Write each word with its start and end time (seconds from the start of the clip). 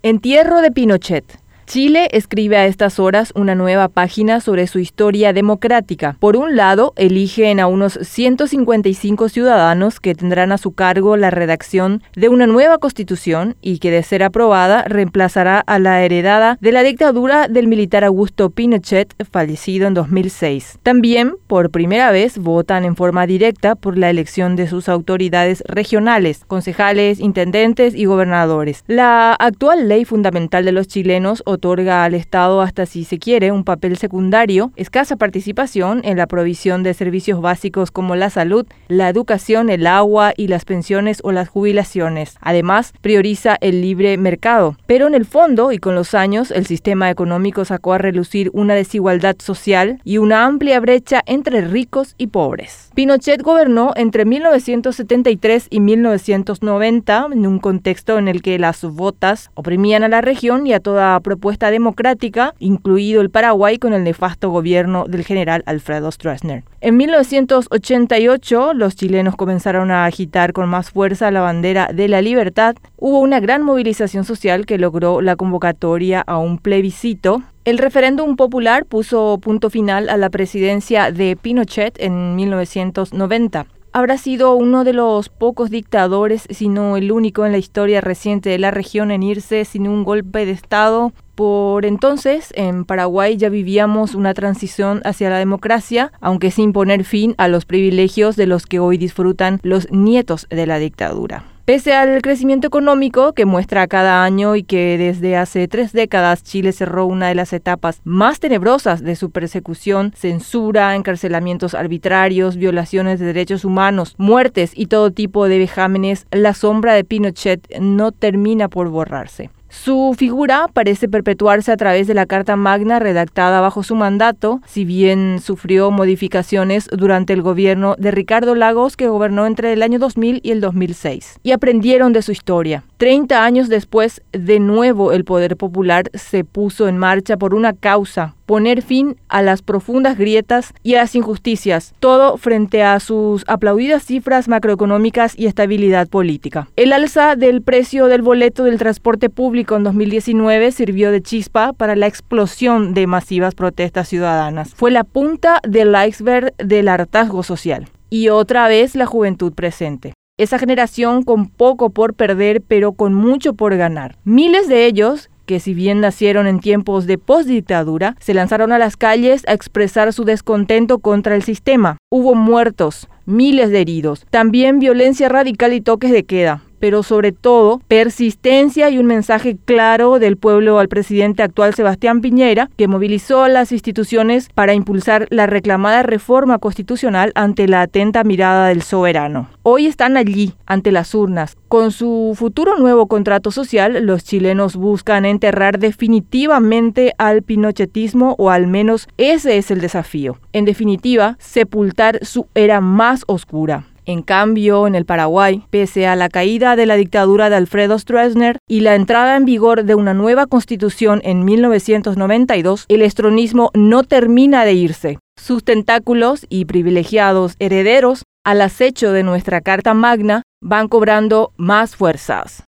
Entierro 0.00 0.60
de 0.62 0.70
Pinochet. 0.70 1.24
Chile 1.68 2.08
escribe 2.12 2.56
a 2.56 2.64
estas 2.64 2.98
horas 2.98 3.30
una 3.36 3.54
nueva 3.54 3.88
página 3.88 4.40
sobre 4.40 4.66
su 4.66 4.78
historia 4.78 5.34
democrática. 5.34 6.16
Por 6.18 6.34
un 6.34 6.56
lado, 6.56 6.94
eligen 6.96 7.60
a 7.60 7.66
unos 7.66 7.98
155 8.00 9.28
ciudadanos 9.28 10.00
que 10.00 10.14
tendrán 10.14 10.50
a 10.50 10.56
su 10.56 10.72
cargo 10.72 11.18
la 11.18 11.28
redacción 11.28 12.02
de 12.16 12.30
una 12.30 12.46
nueva 12.46 12.78
constitución 12.78 13.54
y 13.60 13.80
que, 13.80 13.90
de 13.90 14.02
ser 14.02 14.22
aprobada, 14.22 14.84
reemplazará 14.84 15.60
a 15.60 15.78
la 15.78 16.02
heredada 16.02 16.56
de 16.62 16.72
la 16.72 16.82
dictadura 16.82 17.48
del 17.48 17.66
militar 17.66 18.02
Augusto 18.02 18.48
Pinochet, 18.48 19.12
fallecido 19.30 19.86
en 19.86 19.92
2006. 19.92 20.78
También, 20.82 21.34
por 21.48 21.70
primera 21.70 22.10
vez, 22.12 22.38
votan 22.38 22.86
en 22.86 22.96
forma 22.96 23.26
directa 23.26 23.74
por 23.74 23.98
la 23.98 24.08
elección 24.08 24.56
de 24.56 24.68
sus 24.68 24.88
autoridades 24.88 25.62
regionales, 25.66 26.46
concejales, 26.46 27.20
intendentes 27.20 27.94
y 27.94 28.06
gobernadores. 28.06 28.84
La 28.86 29.34
actual 29.34 29.86
ley 29.86 30.06
fundamental 30.06 30.64
de 30.64 30.72
los 30.72 30.88
chilenos 30.88 31.42
otorga 31.58 32.04
al 32.04 32.14
Estado 32.14 32.60
hasta 32.60 32.86
si 32.86 33.04
se 33.04 33.18
quiere 33.18 33.52
un 33.52 33.64
papel 33.64 33.96
secundario, 33.98 34.72
escasa 34.76 35.16
participación 35.16 36.00
en 36.04 36.16
la 36.16 36.26
provisión 36.26 36.82
de 36.82 36.94
servicios 36.94 37.40
básicos 37.40 37.90
como 37.90 38.14
la 38.16 38.30
salud, 38.30 38.66
la 38.86 39.08
educación, 39.08 39.70
el 39.70 39.86
agua 39.86 40.32
y 40.36 40.48
las 40.48 40.64
pensiones 40.64 41.20
o 41.24 41.32
las 41.32 41.48
jubilaciones. 41.48 42.36
Además, 42.40 42.94
prioriza 43.00 43.56
el 43.60 43.82
libre 43.82 44.16
mercado. 44.16 44.76
Pero 44.86 45.06
en 45.06 45.14
el 45.14 45.24
fondo 45.24 45.72
y 45.72 45.78
con 45.78 45.94
los 45.94 46.14
años, 46.14 46.50
el 46.50 46.66
sistema 46.66 47.10
económico 47.10 47.64
sacó 47.64 47.92
a 47.92 47.98
relucir 47.98 48.50
una 48.52 48.74
desigualdad 48.74 49.36
social 49.38 50.00
y 50.04 50.18
una 50.18 50.44
amplia 50.44 50.78
brecha 50.80 51.22
entre 51.26 51.60
ricos 51.62 52.14
y 52.18 52.28
pobres. 52.28 52.90
Pinochet 52.94 53.42
gobernó 53.42 53.92
entre 53.96 54.24
1973 54.24 55.66
y 55.70 55.80
1990 55.80 57.28
en 57.32 57.46
un 57.46 57.58
contexto 57.58 58.18
en 58.18 58.28
el 58.28 58.42
que 58.42 58.58
las 58.58 58.82
votas 58.84 59.50
oprimían 59.54 60.02
a 60.02 60.08
la 60.08 60.20
región 60.20 60.66
y 60.66 60.72
a 60.72 60.80
toda 60.80 61.18
democrática, 61.50 62.54
incluido 62.58 63.20
el 63.20 63.30
Paraguay 63.30 63.78
con 63.78 63.92
el 63.92 64.04
nefasto 64.04 64.50
gobierno 64.50 65.06
del 65.06 65.24
general 65.24 65.62
Alfredo 65.66 66.10
Stroessner. 66.10 66.64
En 66.80 66.96
1988, 66.96 68.74
los 68.74 68.96
chilenos 68.96 69.36
comenzaron 69.36 69.90
a 69.90 70.04
agitar 70.04 70.52
con 70.52 70.68
más 70.68 70.90
fuerza 70.90 71.30
la 71.30 71.40
bandera 71.40 71.88
de 71.92 72.08
la 72.08 72.22
libertad. 72.22 72.76
Hubo 72.96 73.20
una 73.20 73.40
gran 73.40 73.62
movilización 73.62 74.24
social 74.24 74.66
que 74.66 74.78
logró 74.78 75.20
la 75.20 75.36
convocatoria 75.36 76.20
a 76.20 76.38
un 76.38 76.58
plebiscito 76.58 77.42
el 77.64 77.76
referéndum 77.76 78.36
popular 78.36 78.86
puso 78.86 79.36
punto 79.42 79.68
final 79.68 80.08
a 80.08 80.16
la 80.16 80.30
presidencia 80.30 81.12
de 81.12 81.36
Pinochet 81.36 82.00
en 82.00 82.34
1990 82.34 83.66
habrá 83.92 84.16
sido 84.16 84.54
uno 84.54 84.84
de 84.84 84.92
los 84.92 85.28
pocos 85.28 85.70
dictadores, 85.70 86.46
si 86.50 86.68
no 86.68 86.96
el 86.96 87.10
único 87.10 87.44
en 87.46 87.52
la 87.52 87.58
historia 87.58 88.00
reciente 88.00 88.50
de 88.50 88.58
la 88.58 88.70
región 88.70 89.10
en 89.10 89.22
irse 89.22 89.64
sin 89.64 89.88
un 89.88 90.04
golpe 90.04 90.46
de 90.46 90.52
Estado. 90.52 91.12
Por 91.38 91.86
entonces, 91.86 92.52
en 92.56 92.84
Paraguay 92.84 93.36
ya 93.36 93.48
vivíamos 93.48 94.16
una 94.16 94.34
transición 94.34 95.00
hacia 95.04 95.30
la 95.30 95.38
democracia, 95.38 96.10
aunque 96.20 96.50
sin 96.50 96.72
poner 96.72 97.04
fin 97.04 97.36
a 97.38 97.46
los 97.46 97.64
privilegios 97.64 98.34
de 98.34 98.48
los 98.48 98.66
que 98.66 98.80
hoy 98.80 98.98
disfrutan 98.98 99.60
los 99.62 99.88
nietos 99.92 100.48
de 100.50 100.66
la 100.66 100.80
dictadura. 100.80 101.44
Pese 101.64 101.92
al 101.92 102.22
crecimiento 102.22 102.66
económico 102.66 103.34
que 103.34 103.44
muestra 103.44 103.86
cada 103.86 104.24
año 104.24 104.56
y 104.56 104.64
que 104.64 104.98
desde 104.98 105.36
hace 105.36 105.68
tres 105.68 105.92
décadas 105.92 106.42
Chile 106.42 106.72
cerró 106.72 107.06
una 107.06 107.28
de 107.28 107.36
las 107.36 107.52
etapas 107.52 108.00
más 108.02 108.40
tenebrosas 108.40 109.04
de 109.04 109.14
su 109.14 109.30
persecución, 109.30 110.12
censura, 110.16 110.96
encarcelamientos 110.96 111.74
arbitrarios, 111.74 112.56
violaciones 112.56 113.20
de 113.20 113.26
derechos 113.26 113.64
humanos, 113.64 114.16
muertes 114.18 114.72
y 114.74 114.86
todo 114.86 115.12
tipo 115.12 115.46
de 115.46 115.58
vejámenes, 115.58 116.26
la 116.32 116.52
sombra 116.52 116.94
de 116.94 117.04
Pinochet 117.04 117.78
no 117.78 118.10
termina 118.10 118.68
por 118.68 118.88
borrarse. 118.88 119.50
Su 119.68 120.14
figura 120.16 120.68
parece 120.72 121.08
perpetuarse 121.08 121.70
a 121.70 121.76
través 121.76 122.06
de 122.06 122.14
la 122.14 122.24
Carta 122.24 122.56
Magna 122.56 122.98
redactada 122.98 123.60
bajo 123.60 123.82
su 123.82 123.94
mandato, 123.94 124.60
si 124.66 124.86
bien 124.86 125.40
sufrió 125.42 125.90
modificaciones 125.90 126.88
durante 126.90 127.34
el 127.34 127.42
gobierno 127.42 127.94
de 127.98 128.10
Ricardo 128.10 128.54
Lagos, 128.54 128.96
que 128.96 129.08
gobernó 129.08 129.46
entre 129.46 129.74
el 129.74 129.82
año 129.82 129.98
2000 129.98 130.40
y 130.42 130.50
el 130.52 130.60
2006. 130.62 131.40
Y 131.42 131.52
aprendieron 131.52 132.14
de 132.14 132.22
su 132.22 132.32
historia. 132.32 132.84
Treinta 132.96 133.44
años 133.44 133.68
después, 133.68 134.22
de 134.32 134.58
nuevo 134.58 135.12
el 135.12 135.24
poder 135.24 135.56
popular 135.56 136.10
se 136.14 136.44
puso 136.44 136.88
en 136.88 136.96
marcha 136.96 137.36
por 137.36 137.54
una 137.54 137.74
causa, 137.74 138.36
poner 138.48 138.80
fin 138.80 139.16
a 139.28 139.42
las 139.42 139.60
profundas 139.60 140.16
grietas 140.16 140.72
y 140.82 140.94
a 140.94 141.02
las 141.02 141.14
injusticias, 141.14 141.92
todo 142.00 142.38
frente 142.38 142.82
a 142.82 142.98
sus 142.98 143.44
aplaudidas 143.46 144.02
cifras 144.02 144.48
macroeconómicas 144.48 145.38
y 145.38 145.44
estabilidad 145.44 146.08
política. 146.08 146.70
El 146.74 146.94
alza 146.94 147.36
del 147.36 147.60
precio 147.60 148.06
del 148.06 148.22
boleto 148.22 148.64
del 148.64 148.78
transporte 148.78 149.28
público 149.28 149.76
en 149.76 149.84
2019 149.84 150.72
sirvió 150.72 151.12
de 151.12 151.20
chispa 151.20 151.74
para 151.74 151.94
la 151.94 152.06
explosión 152.06 152.94
de 152.94 153.06
masivas 153.06 153.54
protestas 153.54 154.08
ciudadanas. 154.08 154.74
Fue 154.74 154.90
la 154.90 155.04
punta 155.04 155.60
del 155.68 155.94
iceberg 156.08 156.56
del 156.56 156.88
hartazgo 156.88 157.42
social. 157.42 157.90
Y 158.08 158.30
otra 158.30 158.66
vez 158.66 158.94
la 158.94 159.04
juventud 159.04 159.52
presente 159.52 160.14
esa 160.38 160.58
generación 160.58 161.24
con 161.24 161.48
poco 161.48 161.90
por 161.90 162.14
perder, 162.14 162.62
pero 162.62 162.92
con 162.92 163.12
mucho 163.12 163.54
por 163.54 163.76
ganar. 163.76 164.16
Miles 164.22 164.68
de 164.68 164.86
ellos 164.86 165.28
que 165.48 165.60
si 165.60 165.72
bien 165.72 166.00
nacieron 166.00 166.46
en 166.46 166.60
tiempos 166.60 167.06
de 167.06 167.16
postdictadura, 167.16 168.16
se 168.20 168.34
lanzaron 168.34 168.70
a 168.70 168.78
las 168.78 168.98
calles 168.98 169.48
a 169.48 169.54
expresar 169.54 170.12
su 170.12 170.24
descontento 170.24 170.98
contra 170.98 171.34
el 171.34 171.42
sistema. 171.42 171.96
Hubo 172.10 172.34
muertos, 172.34 173.08
miles 173.24 173.70
de 173.70 173.80
heridos, 173.80 174.26
también 174.28 174.78
violencia 174.78 175.30
radical 175.30 175.72
y 175.72 175.80
toques 175.80 176.12
de 176.12 176.24
queda 176.24 176.67
pero 176.78 177.02
sobre 177.02 177.32
todo 177.32 177.80
persistencia 177.88 178.90
y 178.90 178.98
un 178.98 179.06
mensaje 179.06 179.56
claro 179.64 180.18
del 180.18 180.36
pueblo 180.36 180.78
al 180.78 180.88
presidente 180.88 181.42
actual 181.42 181.74
Sebastián 181.74 182.20
Piñera, 182.20 182.70
que 182.76 182.88
movilizó 182.88 183.42
a 183.42 183.48
las 183.48 183.72
instituciones 183.72 184.48
para 184.54 184.74
impulsar 184.74 185.26
la 185.30 185.46
reclamada 185.46 186.02
reforma 186.02 186.58
constitucional 186.58 187.32
ante 187.34 187.68
la 187.68 187.82
atenta 187.82 188.24
mirada 188.24 188.68
del 188.68 188.82
soberano. 188.82 189.48
Hoy 189.62 189.86
están 189.86 190.16
allí, 190.16 190.54
ante 190.66 190.92
las 190.92 191.14
urnas. 191.14 191.56
Con 191.68 191.90
su 191.90 192.34
futuro 192.34 192.78
nuevo 192.78 193.06
contrato 193.06 193.50
social, 193.50 194.06
los 194.06 194.24
chilenos 194.24 194.76
buscan 194.76 195.24
enterrar 195.24 195.78
definitivamente 195.78 197.12
al 197.18 197.42
pinochetismo 197.42 198.34
o 198.38 198.50
al 198.50 198.66
menos 198.66 199.08
ese 199.18 199.58
es 199.58 199.70
el 199.70 199.80
desafío. 199.80 200.38
En 200.52 200.64
definitiva, 200.64 201.36
sepultar 201.38 202.24
su 202.24 202.46
era 202.54 202.80
más 202.80 203.24
oscura. 203.26 203.84
En 204.08 204.22
cambio, 204.22 204.86
en 204.86 204.94
el 204.94 205.04
Paraguay, 205.04 205.66
pese 205.68 206.06
a 206.06 206.16
la 206.16 206.30
caída 206.30 206.76
de 206.76 206.86
la 206.86 206.96
dictadura 206.96 207.50
de 207.50 207.56
Alfredo 207.56 207.98
Stroessner 207.98 208.56
y 208.66 208.80
la 208.80 208.94
entrada 208.94 209.36
en 209.36 209.44
vigor 209.44 209.84
de 209.84 209.94
una 209.94 210.14
nueva 210.14 210.46
constitución 210.46 211.20
en 211.24 211.44
1992, 211.44 212.86
el 212.88 213.02
estronismo 213.02 213.70
no 213.74 214.04
termina 214.04 214.64
de 214.64 214.72
irse. 214.72 215.18
Sus 215.38 215.62
tentáculos 215.62 216.46
y 216.48 216.64
privilegiados 216.64 217.54
herederos, 217.58 218.22
al 218.46 218.62
acecho 218.62 219.12
de 219.12 219.24
nuestra 219.24 219.60
Carta 219.60 219.92
Magna, 219.92 220.40
van 220.62 220.88
cobrando 220.88 221.52
más 221.58 221.94
fuerzas. 221.94 222.64